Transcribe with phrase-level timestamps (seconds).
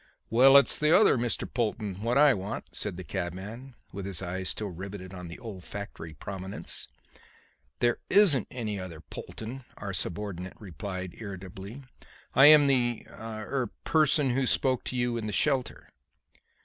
[0.31, 1.47] "Well, it's the other Mr.
[1.47, 6.15] Polton what I want," said the cabman, with his eyes still riveted on the olfactory
[6.15, 6.87] prominence.
[7.81, 9.09] "There isn't any other Mr.
[9.11, 11.83] Polton," our subordinate replied irritably.
[12.33, 15.87] "I am the er person who spoke to you in the shelter."